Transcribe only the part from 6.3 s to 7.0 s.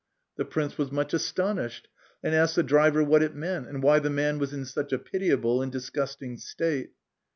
state.